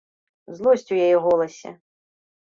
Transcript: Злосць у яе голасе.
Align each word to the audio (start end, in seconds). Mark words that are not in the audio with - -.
Злосць 0.59 0.93
у 0.95 0.97
яе 1.07 1.17
голасе. 1.25 1.69